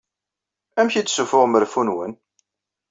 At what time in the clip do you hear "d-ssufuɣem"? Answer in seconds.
1.03-1.57